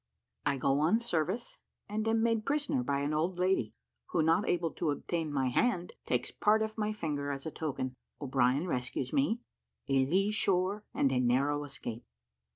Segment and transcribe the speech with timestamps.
[0.47, 3.75] I GO ON SERVICE, AND AM MADE PRISONER BY AN OLD LADY,
[4.07, 7.93] WHO, NOT ABLE TO OBTAIN MY HAND, TAKES PART OF MY FINGER AS A TOKEN
[8.19, 9.41] O'BRIEN RESCUES ME
[9.89, 12.03] A LEE SHORE AND NARROW ESCAPE.